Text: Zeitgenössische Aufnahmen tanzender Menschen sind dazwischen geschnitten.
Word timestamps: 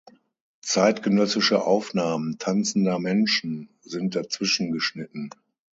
Zeitgenössische 0.63 1.63
Aufnahmen 1.63 2.39
tanzender 2.39 2.97
Menschen 2.97 3.69
sind 3.81 4.15
dazwischen 4.15 4.71
geschnitten. 4.71 5.29